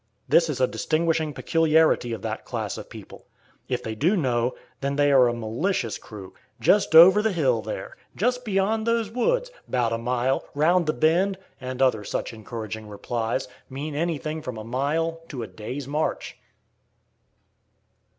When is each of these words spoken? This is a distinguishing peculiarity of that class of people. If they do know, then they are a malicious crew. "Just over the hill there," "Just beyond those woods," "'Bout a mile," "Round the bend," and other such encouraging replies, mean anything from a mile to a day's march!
This 0.27 0.49
is 0.49 0.59
a 0.59 0.65
distinguishing 0.65 1.31
peculiarity 1.31 2.11
of 2.11 2.23
that 2.23 2.43
class 2.43 2.75
of 2.75 2.89
people. 2.89 3.27
If 3.69 3.83
they 3.83 3.93
do 3.93 4.17
know, 4.17 4.55
then 4.79 4.95
they 4.95 5.11
are 5.11 5.27
a 5.27 5.33
malicious 5.35 5.99
crew. 5.99 6.33
"Just 6.59 6.95
over 6.95 7.21
the 7.21 7.31
hill 7.31 7.61
there," 7.61 7.95
"Just 8.15 8.43
beyond 8.43 8.87
those 8.87 9.11
woods," 9.11 9.51
"'Bout 9.67 9.93
a 9.93 9.99
mile," 9.99 10.43
"Round 10.55 10.87
the 10.87 10.93
bend," 10.93 11.37
and 11.59 11.83
other 11.83 12.03
such 12.03 12.33
encouraging 12.33 12.87
replies, 12.87 13.47
mean 13.69 13.93
anything 13.93 14.41
from 14.41 14.57
a 14.57 14.63
mile 14.63 15.21
to 15.27 15.43
a 15.43 15.47
day's 15.47 15.87
march! 15.87 16.35